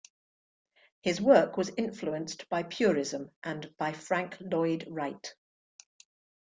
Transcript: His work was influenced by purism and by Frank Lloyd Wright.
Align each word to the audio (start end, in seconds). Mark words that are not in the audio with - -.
His 1.01 1.21
work 1.21 1.57
was 1.57 1.69
influenced 1.77 2.49
by 2.49 2.63
purism 2.63 3.29
and 3.43 3.71
by 3.77 3.93
Frank 3.93 4.35
Lloyd 4.39 4.87
Wright. 4.89 5.35